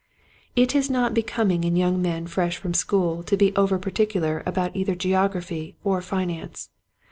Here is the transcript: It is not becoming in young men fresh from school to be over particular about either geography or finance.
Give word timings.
It 0.55 0.73
is 0.73 0.89
not 0.89 1.13
becoming 1.13 1.63
in 1.63 1.75
young 1.75 2.01
men 2.01 2.25
fresh 2.25 2.57
from 2.57 2.73
school 2.73 3.21
to 3.21 3.37
be 3.37 3.55
over 3.55 3.77
particular 3.77 4.41
about 4.47 4.75
either 4.75 4.95
geography 4.95 5.75
or 5.83 6.01
finance. 6.01 6.71